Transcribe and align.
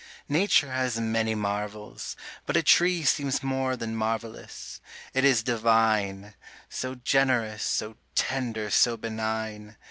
Nature 0.29 0.71
has 0.71 0.99
many 0.99 1.35
marvels; 1.35 2.15
but 2.47 2.57
a 2.57 2.63
tree 2.63 3.03
Seems 3.03 3.43
more 3.43 3.75
than 3.75 3.95
marvellous. 3.95 4.81
It 5.13 5.23
is 5.23 5.43
divine. 5.43 6.33
So 6.69 6.95
generous, 6.95 7.61
so 7.61 7.97
tender, 8.15 8.71
so 8.71 8.97
benign. 8.97 9.77